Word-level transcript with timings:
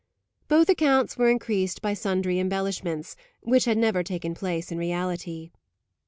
Both 0.47 0.67
accounts 0.67 1.15
were 1.15 1.29
increased 1.29 1.79
by 1.83 1.93
sundry 1.93 2.39
embellishments, 2.39 3.15
which 3.41 3.65
had 3.65 3.77
never 3.77 4.01
taken 4.01 4.33
place 4.33 4.71
in 4.71 4.79
reality. 4.79 5.51